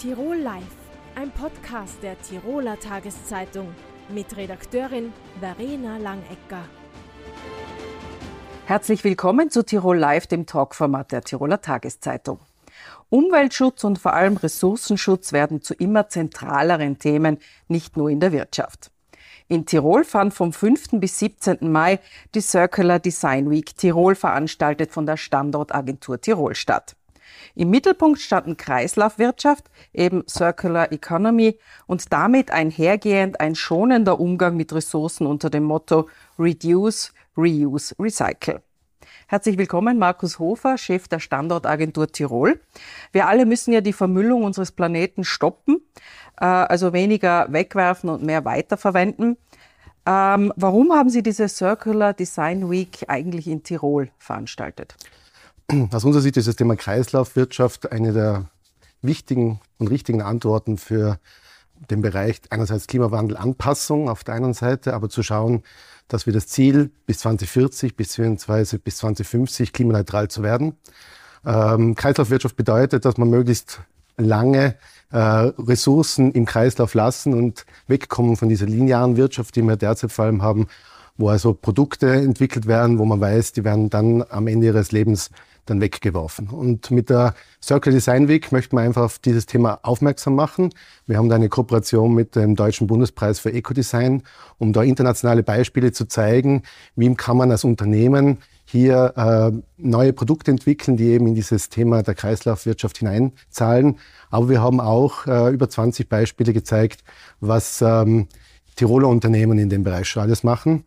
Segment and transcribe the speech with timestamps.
[0.00, 0.62] Tirol Live,
[1.14, 3.74] ein Podcast der Tiroler Tageszeitung
[4.08, 6.64] mit Redakteurin Verena Langecker.
[8.64, 12.38] Herzlich willkommen zu Tirol Live, dem Talkformat der Tiroler Tageszeitung.
[13.10, 17.36] Umweltschutz und vor allem Ressourcenschutz werden zu immer zentraleren Themen,
[17.68, 18.90] nicht nur in der Wirtschaft.
[19.48, 20.92] In Tirol fand vom 5.
[20.92, 21.70] bis 17.
[21.70, 22.00] Mai
[22.34, 26.96] die Circular Design Week Tirol veranstaltet von der Standortagentur Tirol statt.
[27.54, 35.26] Im Mittelpunkt standen Kreislaufwirtschaft, eben Circular Economy und damit einhergehend ein schonender Umgang mit Ressourcen
[35.26, 36.08] unter dem Motto
[36.38, 38.62] Reduce, Reuse, Recycle.
[39.26, 42.60] Herzlich willkommen, Markus Hofer, Chef der Standortagentur Tirol.
[43.12, 45.80] Wir alle müssen ja die Vermüllung unseres Planeten stoppen,
[46.40, 49.36] äh, also weniger wegwerfen und mehr weiterverwenden.
[50.06, 54.96] Ähm, warum haben Sie diese Circular Design Week eigentlich in Tirol veranstaltet?
[55.92, 58.46] Aus unserer Sicht ist das Thema Kreislaufwirtschaft eine der
[59.02, 61.18] wichtigen und richtigen Antworten für
[61.90, 65.62] den Bereich einerseits Klimawandel, Anpassung auf der einen Seite, aber zu schauen,
[66.08, 70.74] dass wir das Ziel bis 2040 beziehungsweise bis 2050 klimaneutral zu werden.
[71.46, 73.80] Ähm, Kreislaufwirtschaft bedeutet, dass man möglichst
[74.16, 74.74] lange
[75.12, 80.24] äh, Ressourcen im Kreislauf lassen und wegkommen von dieser linearen Wirtschaft, die wir derzeit vor
[80.24, 80.66] allem haben,
[81.16, 85.30] wo also Produkte entwickelt werden, wo man weiß, die werden dann am Ende ihres Lebens
[85.66, 86.48] dann weggeworfen.
[86.48, 90.70] Und mit der Circle Design Week möchten wir einfach auf dieses Thema aufmerksam machen.
[91.06, 94.22] Wir haben da eine Kooperation mit dem Deutschen Bundespreis für Ecodesign,
[94.58, 96.62] um da internationale Beispiele zu zeigen,
[96.96, 102.02] wie kann man als Unternehmen hier äh, neue Produkte entwickeln, die eben in dieses Thema
[102.02, 103.98] der Kreislaufwirtschaft hineinzahlen.
[104.30, 107.02] Aber wir haben auch äh, über 20 Beispiele gezeigt,
[107.40, 108.28] was ähm,
[108.76, 110.84] Tiroler Unternehmen in dem Bereich schon alles machen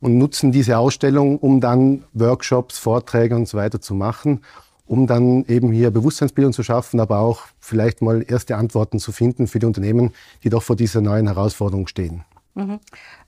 [0.00, 4.42] und nutzen diese Ausstellung, um dann Workshops, Vorträge und so weiter zu machen,
[4.86, 9.46] um dann eben hier Bewusstseinsbildung zu schaffen, aber auch vielleicht mal erste Antworten zu finden
[9.46, 12.24] für die Unternehmen, die doch vor dieser neuen Herausforderung stehen.
[12.54, 12.80] Mhm.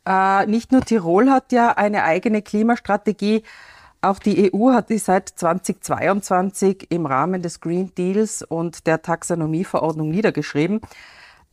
[0.06, 3.42] Äh, nicht nur Tirol hat ja eine eigene Klimastrategie.
[4.02, 10.10] Auch die EU hat die seit 2022 im Rahmen des Green Deals und der Taxonomieverordnung
[10.10, 10.80] niedergeschrieben.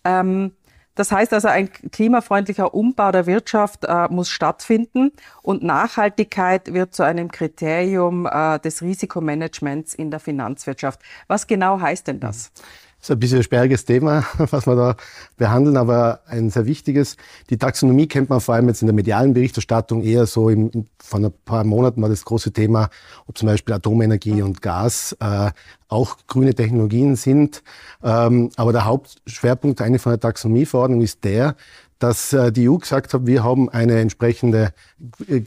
[0.04, 0.52] Ähm,
[0.96, 5.12] das heißt also, ein klimafreundlicher Umbau der Wirtschaft äh, muss stattfinden
[5.42, 11.00] und Nachhaltigkeit wird zu einem Kriterium äh, des Risikomanagements in der Finanzwirtschaft.
[11.28, 12.52] Was genau heißt denn das?
[12.54, 12.62] Das
[13.04, 14.96] ist ein bisschen ein sperriges Thema, was wir da
[15.36, 17.18] behandeln, aber ein sehr wichtiges.
[17.50, 21.26] Die Taxonomie kennt man vor allem jetzt in der medialen Berichterstattung eher so im, von
[21.26, 22.90] ein paar Monaten war das große Thema,
[23.28, 25.52] ob zum Beispiel Atomenergie und Gas äh,
[25.90, 27.62] auch grüne Technologien sind.
[28.02, 31.56] Ähm, aber der Hauptschwerpunkt eigentlich von der Taxonomieverordnung ist der,
[32.00, 34.74] dass äh, die EU gesagt hat, wir haben eine entsprechende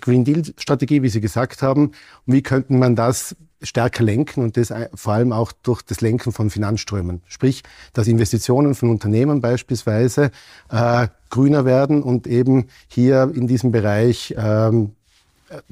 [0.01, 1.93] Green Deal Strategie, wie Sie gesagt haben.
[2.27, 6.51] Wie könnte man das stärker lenken und das vor allem auch durch das Lenken von
[6.51, 7.23] Finanzströmen.
[7.27, 7.63] Sprich,
[7.93, 10.31] dass Investitionen von Unternehmen beispielsweise
[10.71, 14.93] äh, grüner werden und eben hier in diesem Bereich ähm,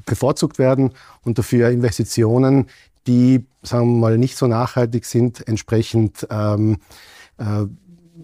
[0.07, 0.93] bevorzugt werden
[1.23, 2.69] und dafür Investitionen,
[3.07, 6.79] die, sagen wir mal, nicht so nachhaltig sind, entsprechend ähm,
[7.39, 7.67] äh,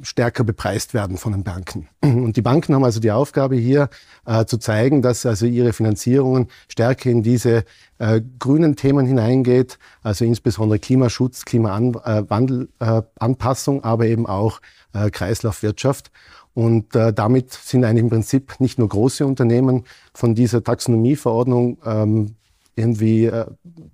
[0.03, 1.89] stärker bepreist werden von den Banken.
[2.03, 3.89] Und die Banken haben also die Aufgabe hier
[4.27, 7.65] äh, zu zeigen, dass also ihre Finanzierungen stärker in diese
[7.99, 14.61] äh, grünen Themen hineingeht, also insbesondere Klimaschutz, Klimawandelanpassung, äh, aber eben auch
[14.93, 16.11] äh, Kreislaufwirtschaft.
[16.55, 19.85] Und äh, damit sind eigentlich im Prinzip nicht nur große Unternehmen
[20.15, 22.35] von dieser Taxonomieverordnung ähm,
[22.75, 23.47] irgendwie äh,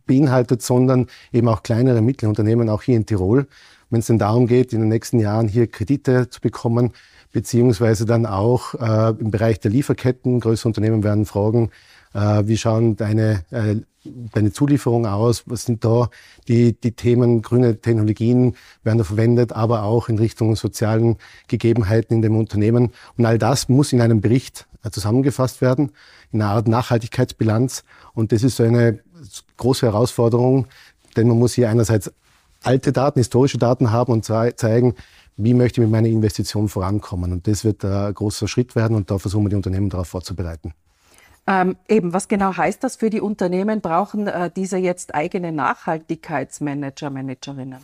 [0.06, 3.46] beinhaltet, sondern eben auch kleinere Mittelunternehmen, auch hier in Tirol
[3.90, 6.92] wenn es denn darum geht, in den nächsten Jahren hier Kredite zu bekommen,
[7.32, 10.40] beziehungsweise dann auch äh, im Bereich der Lieferketten.
[10.40, 11.70] Größere Unternehmen werden fragen,
[12.14, 13.76] äh, wie schauen deine, äh,
[14.32, 15.44] deine Zulieferungen aus?
[15.46, 16.08] Was sind da
[16.48, 17.42] die, die Themen?
[17.42, 21.16] Grüne Technologien werden da verwendet, aber auch in Richtung sozialen
[21.48, 22.92] Gegebenheiten in dem Unternehmen.
[23.16, 25.92] Und all das muss in einem Bericht äh, zusammengefasst werden,
[26.32, 27.84] in einer Art Nachhaltigkeitsbilanz.
[28.14, 29.00] Und das ist so eine
[29.56, 30.66] große Herausforderung,
[31.16, 32.10] denn man muss hier einerseits
[32.62, 34.94] alte Daten, historische Daten haben und zeigen,
[35.36, 37.32] wie möchte ich mit meiner Investition vorankommen.
[37.32, 40.72] Und das wird ein großer Schritt werden und da versuchen wir die Unternehmen darauf vorzubereiten.
[41.48, 43.80] Ähm, eben, was genau heißt das für die Unternehmen?
[43.80, 47.78] Brauchen äh, diese jetzt eigene Nachhaltigkeitsmanager, Managerinnen?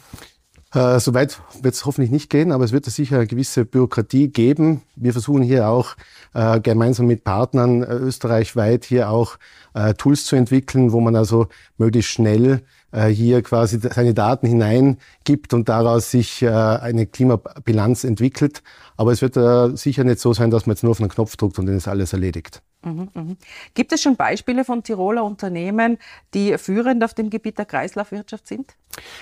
[0.75, 4.83] Äh, Soweit wird es hoffentlich nicht gehen, aber es wird sicher eine gewisse Bürokratie geben.
[4.97, 5.95] Wir versuchen hier auch
[6.35, 9.39] äh, gemeinsam mit Partnern äh, österreichweit hier auch
[9.75, 11.47] äh, Tools zu entwickeln, wo man also
[11.79, 12.61] möglichst schnell äh,
[12.93, 18.62] hier quasi seine Daten hineingibt und daraus sich äh, eine Klimabilanz entwickelt.
[18.97, 21.37] Aber es wird äh, sicher nicht so sein, dass man jetzt nur auf einen Knopf
[21.37, 22.62] drückt und dann ist alles erledigt.
[22.85, 23.37] Mhm, mh.
[23.75, 25.99] Gibt es schon Beispiele von Tiroler Unternehmen,
[26.35, 28.75] die führend auf dem Gebiet der Kreislaufwirtschaft sind?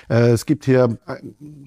[0.08, 1.16] Äh, es gibt hier äh,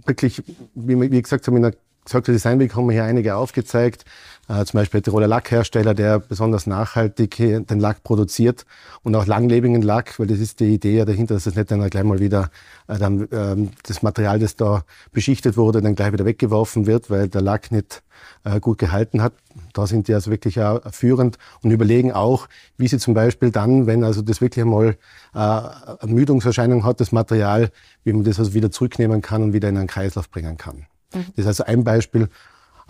[0.05, 0.43] wirklich,
[0.75, 1.73] wie, gesagt, in der
[2.07, 4.05] Circle Design Week haben wir hier einige aufgezeigt.
[4.49, 8.65] Äh, zum Beispiel der Tiroler Lackhersteller, der besonders nachhaltig den Lack produziert
[9.01, 11.89] und auch langlebigen Lack, weil das ist die Idee ja dahinter, dass es nicht dann
[11.89, 12.49] gleich mal wieder
[12.87, 17.29] äh, dann, ähm, das Material, das da beschichtet wurde, dann gleich wieder weggeworfen wird, weil
[17.29, 18.03] der Lack nicht
[18.43, 19.31] äh, gut gehalten hat.
[19.71, 23.87] Da sind die also wirklich auch führend und überlegen auch, wie sie zum Beispiel dann,
[23.87, 24.97] wenn also das wirklich einmal
[25.33, 25.61] äh,
[26.01, 27.71] Ermüdungserscheinung hat, das Material,
[28.03, 30.85] wie man das also wieder zurücknehmen kann und wieder in einen Kreislauf bringen kann.
[31.13, 31.25] Mhm.
[31.35, 32.27] Das ist also ein Beispiel.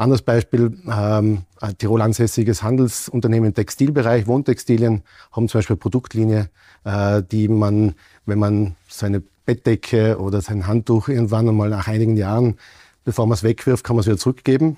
[0.03, 5.01] Anderes Beispiel, ähm, ein Tirol ansässiges Handelsunternehmen im Textilbereich, Wohntextilien,
[5.31, 6.49] haben zum Beispiel Produktlinie,
[6.83, 7.95] äh, die man,
[8.25, 12.57] wenn man seine Bettdecke oder sein Handtuch irgendwann einmal nach einigen Jahren,
[13.03, 14.77] bevor man es wegwirft, kann man es wieder zurückgeben.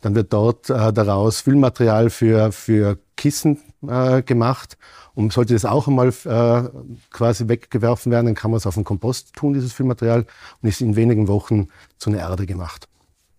[0.00, 4.76] Dann wird dort äh, daraus Füllmaterial für, für Kissen äh, gemacht.
[5.14, 6.68] Und sollte das auch einmal äh,
[7.10, 10.26] quasi weggeworfen werden, dann kann man es auf den Kompost tun, dieses Füllmaterial,
[10.60, 11.68] und ist in wenigen Wochen
[11.98, 12.88] zu einer Erde gemacht.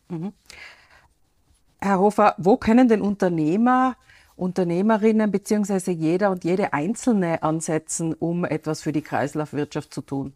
[0.09, 0.31] Mhm.
[1.81, 3.95] Herr Hofer, wo können denn Unternehmer,
[4.35, 10.33] Unternehmerinnen beziehungsweise jeder und jede Einzelne ansetzen, um etwas für die Kreislaufwirtschaft zu tun?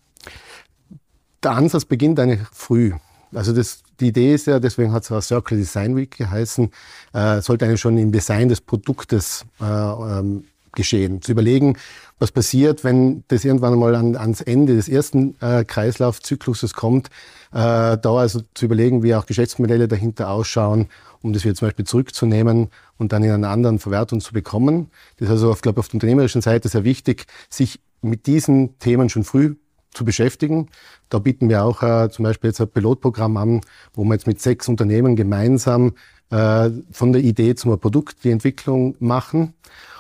[1.43, 2.93] Der Ansatz beginnt eigentlich früh.
[3.33, 6.71] Also das, die Idee ist ja, deswegen hat es auch Circle Design Week geheißen,
[7.13, 11.21] äh, sollte eigentlich schon im Design des Produktes äh, ähm, geschehen.
[11.21, 11.77] Zu überlegen,
[12.19, 17.07] was passiert, wenn das irgendwann mal an, ans Ende des ersten äh, Kreislaufzykluses kommt.
[17.51, 20.87] Äh, da also zu überlegen, wie auch Geschäftsmodelle dahinter ausschauen,
[21.21, 24.91] um das wieder zum Beispiel zurückzunehmen und dann in einer anderen Verwertung zu bekommen.
[25.17, 28.77] Das ist also, auf, glaube ich, auf der unternehmerischen Seite sehr wichtig, sich mit diesen
[28.79, 29.55] Themen schon früh
[29.91, 30.69] zu beschäftigen.
[31.09, 33.61] Da bieten wir auch äh, zum Beispiel jetzt ein Pilotprogramm an,
[33.93, 35.93] wo wir jetzt mit sechs Unternehmen gemeinsam
[36.29, 39.53] äh, von der Idee zum Produkt die Entwicklung machen.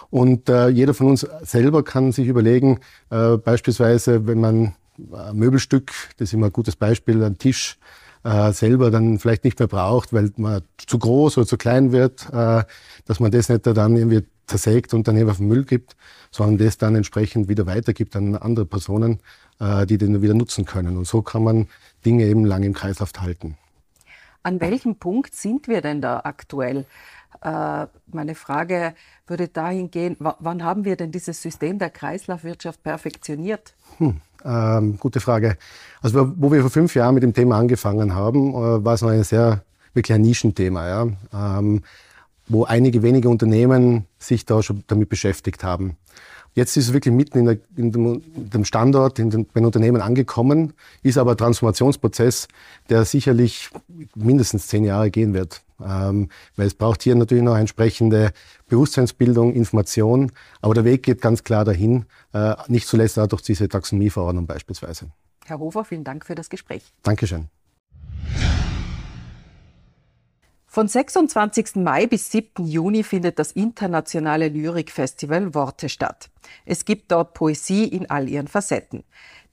[0.09, 2.79] Und äh, jeder von uns selber kann sich überlegen,
[3.09, 4.73] äh, beispielsweise, wenn man
[5.13, 7.77] ein Möbelstück, das ist immer ein gutes Beispiel, ein Tisch
[8.23, 12.27] äh, selber dann vielleicht nicht mehr braucht, weil man zu groß oder zu klein wird,
[12.31, 12.63] äh,
[13.05, 15.95] dass man das nicht dann irgendwie zersägt und dann eben auf den Müll gibt,
[16.31, 19.19] sondern das dann entsprechend wieder weitergibt an andere Personen,
[19.59, 20.97] äh, die den wieder nutzen können.
[20.97, 21.67] Und so kann man
[22.05, 23.57] Dinge eben lange im Kreislauf halten.
[24.41, 26.85] An welchem Punkt sind wir denn da aktuell?
[27.41, 28.93] Äh, meine Frage
[29.27, 33.73] würde dahin gehen, wann haben wir denn dieses System der Kreislaufwirtschaft perfektioniert?
[33.97, 35.57] Hm, ähm, gute Frage.
[36.01, 39.09] Also wo wir vor fünf Jahren mit dem Thema angefangen haben, äh, war es noch
[39.09, 39.63] ein sehr
[39.93, 41.81] wirklich ein Nischenthema, ja, ähm,
[42.47, 45.97] wo einige wenige Unternehmen sich da schon damit beschäftigt haben.
[46.55, 47.91] Jetzt ist es wirklich mitten in, der, in,
[48.35, 52.47] dem, Standort, in den, bei den Unternehmen angekommen, ist aber ein Transformationsprozess,
[52.89, 53.69] der sicherlich
[54.15, 55.61] mindestens zehn Jahre gehen wird.
[55.83, 58.31] Ähm, weil es braucht hier natürlich noch entsprechende
[58.67, 60.31] Bewusstseinsbildung, Information,
[60.61, 65.11] aber der Weg geht ganz klar dahin, äh, nicht zuletzt auch durch diese Taxonomieverordnung beispielsweise.
[65.45, 66.83] Herr Hofer, vielen Dank für das Gespräch.
[67.03, 67.49] Dankeschön.
[70.71, 71.77] Von 26.
[71.77, 72.67] Mai bis 7.
[72.67, 76.29] Juni findet das internationale Lyrikfestival Worte statt.
[76.63, 79.03] Es gibt dort Poesie in all ihren Facetten.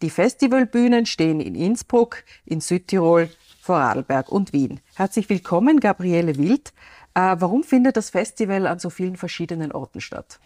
[0.03, 3.31] Die Festivalbühnen stehen in Innsbruck, in Südtirol,
[3.67, 4.79] Vorarlberg und Wien.
[4.95, 6.73] Herzlich willkommen, Gabriele Wild.
[7.15, 10.39] Äh, warum findet das Festival an so vielen verschiedenen Orten statt?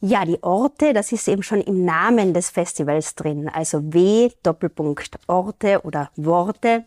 [0.00, 3.48] Ja, die Orte, das ist eben schon im Namen des Festivals drin.
[3.48, 6.84] Also W, Doppelpunkt Orte oder Worte.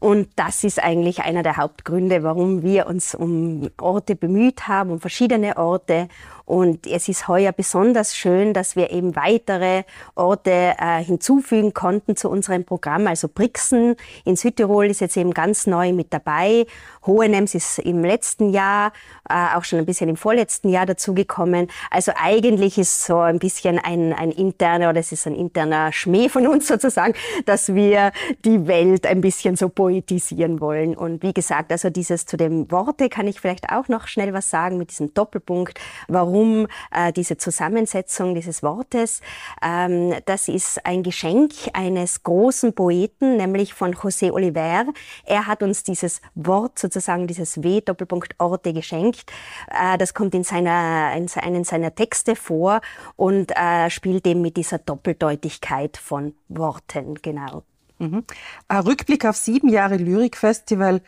[0.00, 5.00] Und das ist eigentlich einer der Hauptgründe, warum wir uns um Orte bemüht haben, um
[5.00, 6.08] verschiedene Orte.
[6.46, 9.84] Und es ist heuer besonders schön, dass wir eben weitere
[10.14, 13.06] Orte äh, hinzufügen konnten zu unserem Programm.
[13.06, 16.66] Also Brixen in Südtirol ist jetzt eben ganz neu mit dabei.
[17.06, 18.92] Hohenems ist im letzten Jahr,
[19.28, 21.68] äh, auch schon ein bisschen im vorletzten Jahr dazugekommen.
[21.90, 26.28] Also eigentlich ist so ein bisschen ein, ein interner, oder es ist ein interner Schmäh
[26.28, 27.14] von uns sozusagen,
[27.46, 28.12] dass wir
[28.44, 30.94] die Welt ein bisschen so poetisieren wollen.
[30.94, 34.50] Und wie gesagt, also dieses zu dem Worte kann ich vielleicht auch noch schnell was
[34.50, 35.80] sagen mit diesem Doppelpunkt.
[36.08, 39.20] Warum warum äh, diese Zusammensetzung dieses Wortes.
[39.62, 44.86] Ähm, das ist ein Geschenk eines großen Poeten, nämlich von José Oliver.
[45.24, 49.30] Er hat uns dieses Wort sozusagen, dieses W Doppelpunkt Orte geschenkt.
[49.70, 52.80] Äh, das kommt in seiner, in einen seiner Texte vor
[53.16, 57.62] und äh, spielt eben mit dieser Doppeldeutigkeit von Worten, genau.
[57.98, 58.24] Mhm.
[58.72, 61.00] Rückblick auf sieben Jahre Lyrikfestival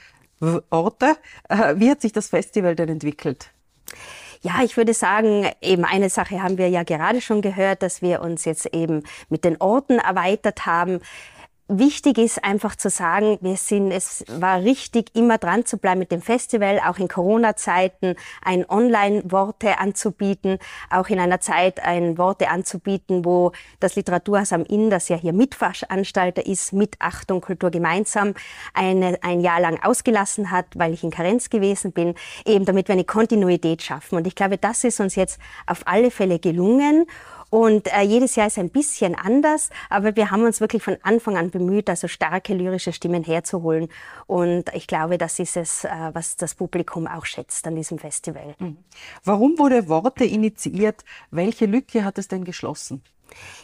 [0.71, 1.17] Orte.
[1.49, 3.51] Äh, wie hat sich das Festival denn entwickelt?
[4.47, 8.21] Ja, ich würde sagen, eben eine Sache haben wir ja gerade schon gehört, dass wir
[8.21, 11.01] uns jetzt eben mit den Orten erweitert haben.
[11.69, 16.13] Wichtig ist einfach zu sagen, wir sind, es war richtig, immer dran zu bleiben mit
[16.13, 20.59] dem Festival, auch in Corona-Zeiten ein Online-Worte anzubieten,
[20.91, 25.33] auch in einer Zeit ein Worte anzubieten, wo das Literaturhaus am Inn, das ja hier
[25.33, 28.35] Mitveranstalter ist, mit Achtung Kultur gemeinsam
[28.73, 32.93] eine, ein Jahr lang ausgelassen hat, weil ich in Karenz gewesen bin, eben damit wir
[32.93, 34.17] eine Kontinuität schaffen.
[34.17, 37.07] Und ich glaube, das ist uns jetzt auf alle Fälle gelungen.
[37.51, 41.37] Und äh, jedes Jahr ist ein bisschen anders, aber wir haben uns wirklich von Anfang
[41.37, 43.89] an bemüht, also starke lyrische Stimmen herzuholen.
[44.27, 48.55] Und ich glaube, das ist es, äh, was das Publikum auch schätzt an diesem Festival.
[48.59, 48.79] Mhm.
[49.25, 51.05] Warum wurde Worte initiiert?
[51.31, 53.03] Welche Lücke hat es denn geschlossen?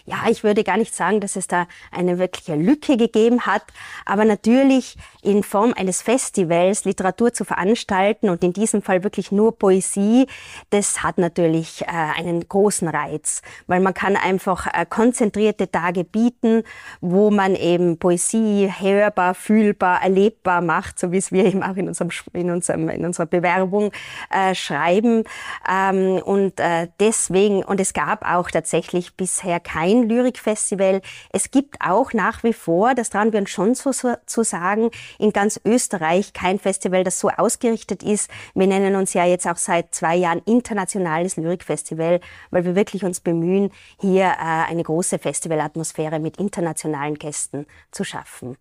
[0.04, 3.62] Ja, ich würde gar nicht sagen, dass es da eine wirkliche Lücke gegeben hat,
[4.04, 9.56] aber natürlich in Form eines Festivals Literatur zu veranstalten und in diesem Fall wirklich nur
[9.56, 10.26] Poesie,
[10.70, 16.64] das hat natürlich äh, einen großen Reiz, weil man kann einfach äh, konzentrierte Tage bieten,
[17.00, 21.88] wo man eben Poesie hörbar, fühlbar, erlebbar macht, so wie es wir eben auch in
[21.88, 23.92] unserem in unserem in unserer Bewerbung
[24.30, 25.24] äh, schreiben.
[25.68, 26.54] Ähm, und
[27.00, 31.00] deswegen und es gab auch tatsächlich bisher kein Lyrikfestival.
[31.30, 34.90] Es gibt auch nach wie vor, das trauen wir uns schon so, so, zu sagen,
[35.18, 38.30] in ganz Österreich kein Festival, das so ausgerichtet ist.
[38.54, 43.20] Wir nennen uns ja jetzt auch seit zwei Jahren internationales Lyrikfestival, weil wir wirklich uns
[43.20, 48.56] bemühen, hier äh, eine große Festivalatmosphäre mit internationalen Gästen zu schaffen.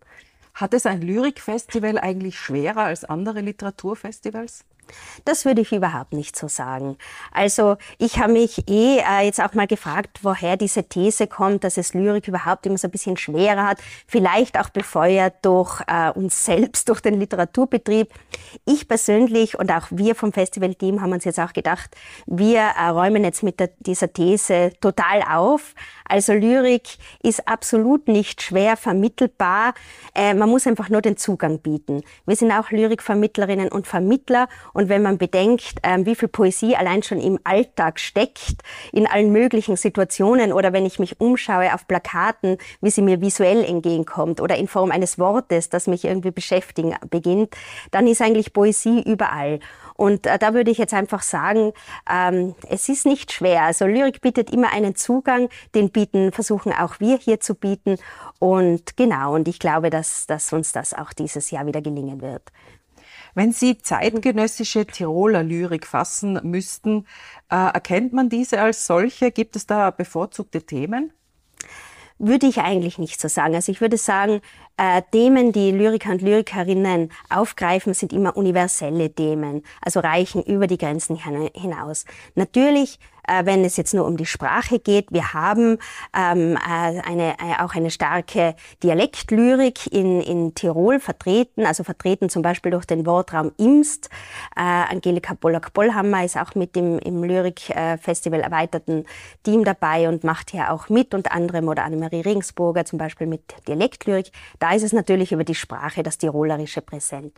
[0.54, 4.64] Hat es ein Lyrikfestival eigentlich schwerer als andere Literaturfestivals?
[5.24, 6.96] Das würde ich überhaupt nicht so sagen.
[7.30, 11.76] Also ich habe mich eh äh, jetzt auch mal gefragt, woher diese These kommt, dass
[11.76, 13.78] es Lyrik überhaupt immer so ein bisschen schwerer hat.
[14.06, 18.12] Vielleicht auch befeuert durch äh, uns selbst, durch den Literaturbetrieb.
[18.64, 21.96] Ich persönlich und auch wir vom Festivalteam haben uns jetzt auch gedacht,
[22.26, 25.74] wir äh, räumen jetzt mit der, dieser These total auf.
[26.04, 29.74] Also Lyrik ist absolut nicht schwer vermittelbar.
[30.14, 32.02] Äh, man muss einfach nur den Zugang bieten.
[32.26, 37.02] Wir sind auch Lyrikvermittlerinnen und Vermittler und wenn man bedenkt, ähm, wie viel Poesie allein
[37.02, 38.62] schon im Alltag steckt,
[38.92, 43.64] in allen möglichen Situationen oder wenn ich mich umschaue auf Plakaten, wie sie mir visuell
[43.64, 47.54] entgegenkommt oder in Form eines Wortes, das mich irgendwie beschäftigen beginnt,
[47.90, 49.60] dann ist eigentlich Poesie überall.
[49.94, 51.72] Und äh, da würde ich jetzt einfach sagen,
[52.10, 53.62] ähm, es ist nicht schwer.
[53.62, 57.98] Also Lyrik bietet immer einen Zugang, den bieten, versuchen auch wir hier zu bieten.
[58.38, 62.42] Und genau, und ich glaube, dass, dass uns das auch dieses Jahr wieder gelingen wird.
[63.34, 67.06] Wenn Sie zeitgenössische Tiroler Lyrik fassen müssten,
[67.50, 69.30] äh, erkennt man diese als solche?
[69.30, 71.12] Gibt es da bevorzugte Themen?
[72.18, 73.54] Würde ich eigentlich nicht so sagen.
[73.54, 74.42] Also ich würde sagen,
[74.76, 80.78] äh, Themen, die Lyriker und Lyrikerinnen aufgreifen, sind immer universelle Themen, also reichen über die
[80.78, 82.04] Grenzen hinaus.
[82.34, 85.12] Natürlich äh, wenn es jetzt nur um die Sprache geht.
[85.12, 85.78] Wir haben
[86.16, 92.42] ähm, äh, eine, äh, auch eine starke Dialektlyrik in, in Tirol vertreten, also vertreten zum
[92.42, 94.08] Beispiel durch den Wortraum Imst.
[94.56, 99.04] Äh, Angelika Pollack-Bollhammer ist auch mit dem, im Lyrikfestival erweiterten
[99.42, 103.42] Team dabei und macht hier auch mit, unter anderem oder Annemarie Regensburger zum Beispiel mit
[103.68, 104.30] Dialektlyrik.
[104.62, 107.32] Da ist es natürlich über die Sprache, das Tirolerische präsent.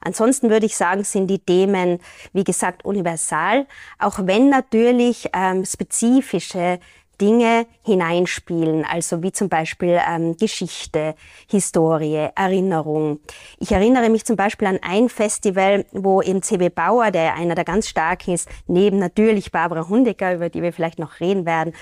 [0.00, 1.98] Ansonsten würde ich sagen, sind die Themen,
[2.32, 3.66] wie gesagt, universal,
[3.98, 6.80] auch wenn natürlich ähm, spezifische
[7.22, 11.14] Dinge hineinspielen, also wie zum Beispiel ähm, Geschichte,
[11.48, 13.20] Historie, Erinnerung.
[13.60, 16.68] Ich erinnere mich zum Beispiel an ein Festival, wo eben C.W.
[16.70, 20.98] Bauer, der einer der ganz starken ist, neben natürlich Barbara Hundecker, über die wir vielleicht
[20.98, 21.72] noch reden werden,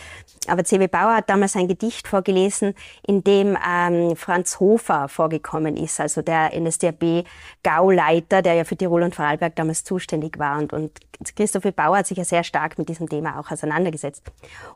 [0.47, 0.88] aber C.W.
[0.88, 2.75] Bauer hat damals ein Gedicht vorgelesen,
[3.06, 9.14] in dem ähm, Franz Hofer vorgekommen ist, also der NSDAP-Gauleiter, der ja für Tirol und
[9.14, 10.59] Vorarlberg damals zuständig war.
[10.59, 11.00] Und, und
[11.37, 14.23] Christoph Bauer hat sich ja sehr stark mit diesem Thema auch auseinandergesetzt.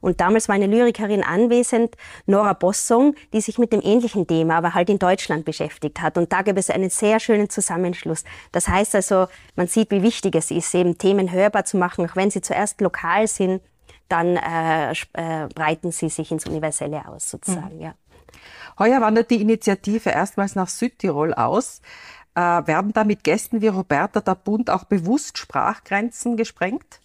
[0.01, 1.97] Und damals war eine Lyrikerin anwesend,
[2.27, 6.17] Nora Bossong, die sich mit dem ähnlichen Thema, aber halt in Deutschland beschäftigt hat.
[6.17, 8.25] Und da gab es einen sehr schönen Zusammenschluss.
[8.53, 12.17] Das heißt also, man sieht, wie wichtig es ist, eben Themen hörbar zu machen, auch
[12.17, 13.61] wenn sie zuerst lokal sind
[14.09, 17.77] dann äh, äh, breiten sie sich ins Universelle aus, sozusagen.
[17.77, 17.83] Mhm.
[17.83, 17.95] Ja.
[18.79, 21.81] Heuer wandert die Initiative erstmals nach Südtirol aus.
[22.35, 27.01] Äh, werden da mit Gästen wie Roberta der Bund auch bewusst Sprachgrenzen gesprengt?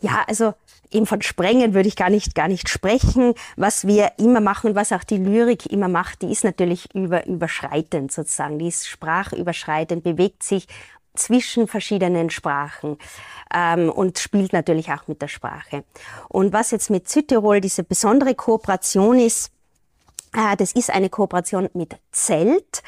[0.00, 0.54] Ja, also
[0.94, 3.34] eben von Sprengen würde ich gar nicht, gar nicht sprechen.
[3.56, 7.26] Was wir immer machen und was auch die Lyrik immer macht, die ist natürlich über,
[7.26, 8.58] überschreitend sozusagen.
[8.58, 10.66] Die ist sprachüberschreitend, bewegt sich
[11.14, 12.96] zwischen verschiedenen Sprachen
[13.54, 15.84] ähm, und spielt natürlich auch mit der Sprache.
[16.28, 19.52] Und was jetzt mit Südtirol diese besondere Kooperation ist,
[20.32, 22.82] das ist eine Kooperation mit Zelt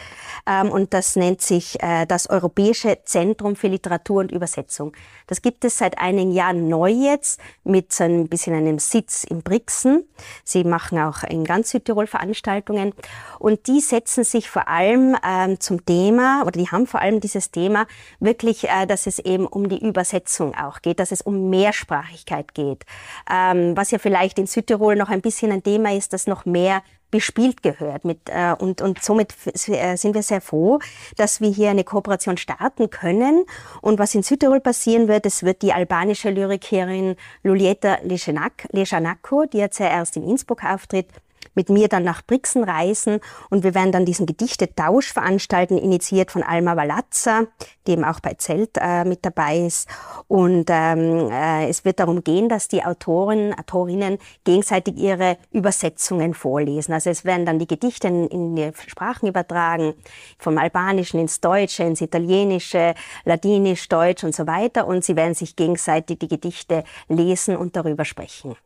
[0.47, 4.93] ähm, und das nennt sich äh, das Europäische Zentrum für Literatur und Übersetzung.
[5.27, 9.43] Das gibt es seit einigen Jahren neu jetzt mit so ein bisschen einem Sitz in
[9.43, 10.07] Brixen.
[10.45, 12.93] Sie machen auch in ganz Südtirol Veranstaltungen
[13.39, 17.51] und die setzen sich vor allem ähm, zum Thema oder die haben vor allem dieses
[17.51, 17.87] Thema
[18.21, 22.85] wirklich, äh, dass es eben um die Übersetzung auch geht, dass es um Mehrsprachigkeit geht.
[23.31, 26.83] Ähm, was ja vielleicht in Südtirol noch ein bisschen ein Thema ist, dass noch mehr
[27.15, 28.05] bespielt gehört.
[28.05, 29.35] Mit, äh, und, und somit
[29.69, 30.81] äh, sind wir sehr froh,
[31.17, 33.45] dass wir hier eine Kooperation starten können.
[33.81, 39.79] Und was in Südtirol passieren wird, es wird die albanische Lyrikerin Lulieta Lejanako, die jetzt
[39.79, 41.07] erst in Innsbruck auftritt,
[41.55, 43.21] mit mir dann nach Brixen reisen
[43.51, 47.47] und wir werden dann diesen Gedichtetausch veranstalten, initiiert von Alma Valazza,
[47.87, 49.89] die eben auch bei Zelt äh, mit dabei ist.
[50.29, 56.93] Und ähm, äh, es wird darum gehen, dass die Autoren, Autorinnen gegenseitig ihre Übersetzungen vorlesen.
[56.93, 59.95] Also es werden dann die Gedichte in, in die Sprachen übertragen,
[60.39, 64.87] vom Albanischen ins Deutsche, ins Italienische, Ladinisch, Deutsch und so weiter.
[64.87, 68.57] Und sie werden sich gegenseitig die Gedichte lesen und darüber sprechen.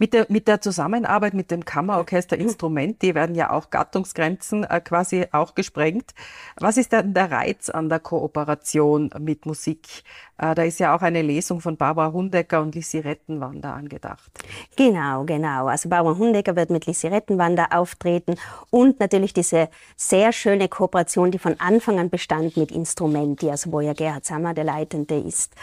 [0.00, 4.80] Mit der, mit der Zusammenarbeit mit dem Kammerorchester Instrument, die werden ja auch Gattungsgrenzen äh,
[4.80, 6.14] quasi auch gesprengt.
[6.58, 10.02] Was ist denn der Reiz an der Kooperation mit Musik?
[10.38, 14.30] Äh, da ist ja auch eine Lesung von Barbara Hundecker und Lissi Rettenwander angedacht.
[14.74, 15.66] Genau, genau.
[15.66, 18.36] Also Barbara Hundecker wird mit Lissi Rettenwander auftreten
[18.70, 23.80] und natürlich diese sehr schöne Kooperation, die von Anfang an bestand mit Instrumenti, also wo
[23.80, 25.54] ja Gerhard Sammer der Leitende ist.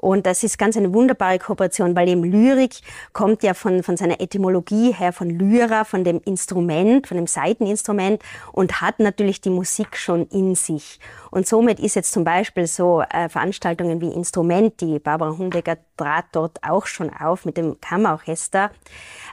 [0.00, 2.76] Und das ist ganz eine wunderbare Kooperation, weil eben Lyrik
[3.12, 8.22] kommt ja von, von seiner Etymologie her, von Lyra, von dem Instrument, von dem Saiteninstrument
[8.52, 11.00] und hat natürlich die Musik schon in sich.
[11.30, 16.64] Und somit ist jetzt zum Beispiel so äh, Veranstaltungen wie Instrumenti, Barbara Hundecker trat dort
[16.64, 18.70] auch schon auf mit dem Kammerorchester.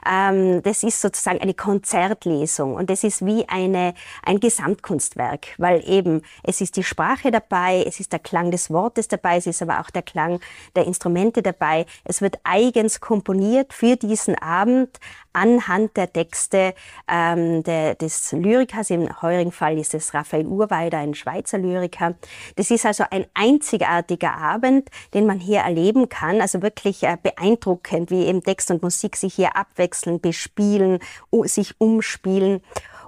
[0.08, 6.22] Ähm, das ist sozusagen eine Konzertlesung und es ist wie eine, ein Gesamtkunstwerk, weil eben
[6.42, 9.80] es ist die Sprache dabei, es ist der Klang des Wortes dabei, es ist aber
[9.80, 10.40] auch der Klang
[10.76, 11.86] der Instrumente dabei.
[12.04, 14.98] Es wird eigens komponiert für diesen Abend
[15.32, 16.74] anhand der Texte
[17.06, 18.90] ähm, der, des Lyrikers.
[18.90, 22.14] Im heurigen Fall ist es Raphael Urweider, ein Schweizer Lyriker.
[22.56, 26.40] Das ist also ein einzigartiger Abend, den man hier erleben kann.
[26.40, 30.98] Also wirklich äh, beeindruckend, wie eben Text und Musik sich hier abwechseln, bespielen,
[31.44, 32.60] sich umspielen.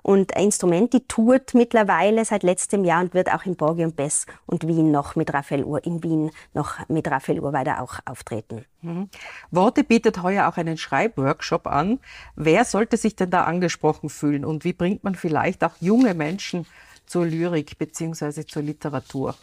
[0.03, 4.67] Und Instrumenti tourt mittlerweile seit letztem Jahr und wird auch in Borgi und Bess und
[4.67, 8.65] Wien noch mit Raphael Uhr, in Wien noch mit Raphael Uhr weiter auch auftreten.
[8.83, 9.09] Mhm.
[9.51, 12.01] Worte bietet heuer auch einen Schreibworkshop an.
[12.37, 16.67] Wer sollte sich denn da angesprochen fühlen und wie bringt man vielleicht auch junge Menschen
[17.07, 18.47] zur Lyrik bzw.
[18.47, 19.35] zur Literatur?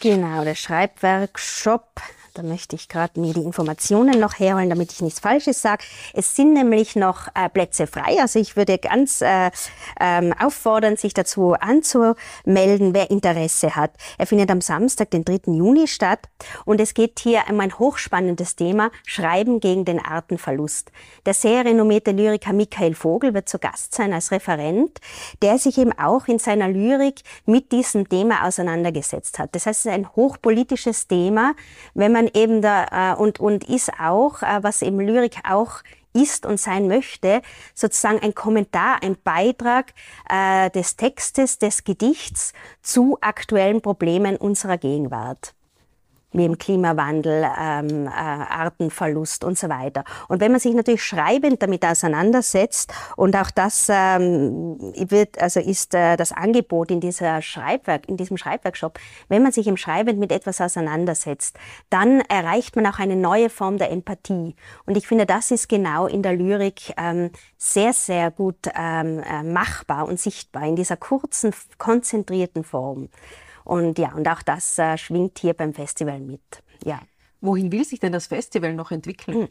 [0.00, 2.00] Genau, der Schreibworkshop
[2.36, 5.84] da möchte ich gerade mir die Informationen noch herholen, damit ich nichts Falsches sage.
[6.12, 8.18] Es sind nämlich noch äh, Plätze frei.
[8.20, 9.50] Also ich würde ganz äh,
[9.98, 13.92] ähm, auffordern, sich dazu anzumelden, wer Interesse hat.
[14.18, 15.52] Er findet am Samstag, den 3.
[15.52, 16.28] Juni statt.
[16.66, 20.92] Und es geht hier um ein hochspannendes Thema, Schreiben gegen den Artenverlust.
[21.24, 25.00] Der sehr renommierte Lyriker Michael Vogel wird zu Gast sein als Referent,
[25.40, 29.54] der sich eben auch in seiner Lyrik mit diesem Thema auseinandergesetzt hat.
[29.54, 31.54] Das heißt, es ist ein hochpolitisches Thema,
[31.94, 36.46] wenn man eben da äh, und, und ist auch, äh, was eben Lyrik auch ist
[36.46, 37.42] und sein möchte,
[37.74, 39.92] sozusagen ein Kommentar, ein Beitrag
[40.30, 45.55] äh, des Textes, des Gedichts zu aktuellen Problemen unserer Gegenwart
[46.44, 50.04] im Klimawandel, ähm, äh, Artenverlust und so weiter.
[50.28, 55.94] Und wenn man sich natürlich schreibend damit auseinandersetzt und auch das ähm, wird, also ist
[55.94, 60.32] äh, das Angebot in dieser Schreibwerk, in diesem Schreibworkshop, wenn man sich im Schreibend mit
[60.32, 61.58] etwas auseinandersetzt,
[61.90, 64.54] dann erreicht man auch eine neue Form der Empathie.
[64.84, 69.42] Und ich finde, das ist genau in der Lyrik ähm, sehr, sehr gut ähm, äh,
[69.42, 73.08] machbar und sichtbar in dieser kurzen, konzentrierten Form.
[73.66, 76.62] Und ja, und auch das äh, schwingt hier beim Festival mit.
[76.84, 77.00] Ja.
[77.46, 79.36] Wohin will sich denn das Festival noch entwickeln?
[79.36, 79.48] Hm.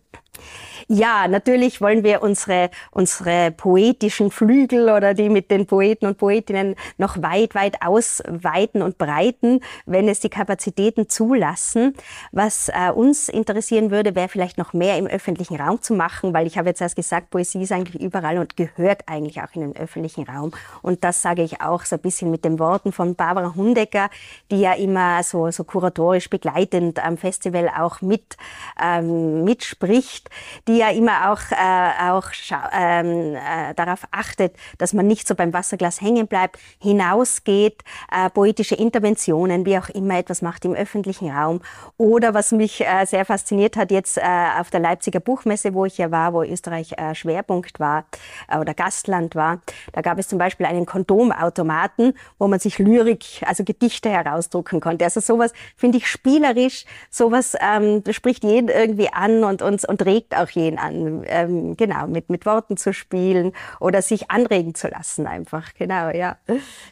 [0.88, 6.76] Ja, natürlich wollen wir unsere, unsere poetischen Flügel oder die mit den Poeten und Poetinnen
[6.98, 11.96] noch weit, weit ausweiten und breiten, wenn es die Kapazitäten zulassen.
[12.32, 16.46] Was äh, uns interessieren würde, wäre vielleicht noch mehr im öffentlichen Raum zu machen, weil
[16.46, 19.76] ich habe jetzt erst gesagt, Poesie ist eigentlich überall und gehört eigentlich auch in den
[19.76, 20.52] öffentlichen Raum.
[20.82, 24.10] Und das sage ich auch so ein bisschen mit den Worten von Barbara Hundecker,
[24.52, 28.38] die ja immer so, so kuratorisch begleitend am Festival auch auch mit,
[28.82, 30.30] ähm, mitspricht,
[30.68, 32.32] die ja immer auch, äh, auch
[32.74, 38.76] ähm, äh, darauf achtet, dass man nicht so beim Wasserglas hängen bleibt, hinausgeht, äh, poetische
[38.76, 41.62] Interventionen, wie auch immer etwas macht im öffentlichen Raum.
[41.98, 44.22] Oder was mich äh, sehr fasziniert hat jetzt äh,
[44.60, 48.06] auf der Leipziger Buchmesse, wo ich ja war, wo Österreich äh, Schwerpunkt war
[48.48, 49.62] äh, oder Gastland war,
[49.94, 55.06] da gab es zum Beispiel einen Kondomautomaten, wo man sich Lyrik, also Gedichte herausdrucken konnte.
[55.06, 60.36] Also sowas finde ich spielerisch, sowas ähm, spricht jeden irgendwie an und, und, und regt
[60.36, 65.28] auch jeden an, ähm, genau, mit, mit Worten zu spielen oder sich anregen zu lassen
[65.28, 66.38] einfach, genau, ja.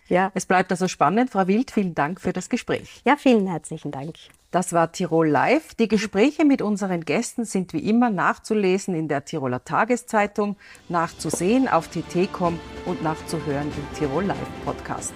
[0.08, 0.32] ja.
[0.34, 1.30] Es bleibt also spannend.
[1.30, 3.02] Frau Wild, vielen Dank für das Gespräch.
[3.06, 4.16] Ja, vielen herzlichen Dank.
[4.52, 5.74] Das war Tirol Live.
[5.76, 10.58] Die Gespräche mit unseren Gästen sind wie immer nachzulesen in der Tiroler Tageszeitung,
[10.90, 15.14] nachzusehen auf tt.com und nachzuhören im Tirol Live Podcast.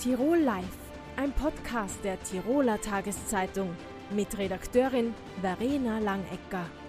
[0.00, 0.64] Tirol Live,
[1.16, 3.76] ein Podcast der Tiroler Tageszeitung
[4.12, 6.79] mit Redakteurin Verena Langecker.